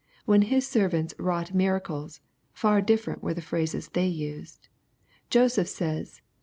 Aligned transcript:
When 0.25 0.41
His 0.41 0.67
servants 0.67 1.13
wrought 1.19 1.53
miracles, 1.53 2.21
far 2.53 2.81
difterent 2.81 3.21
were 3.21 3.35
the 3.35 3.41
phrases 3.43 3.89
they 3.89 4.07
used. 4.07 4.67
Joseph 5.29 5.67
says. 5.67 6.21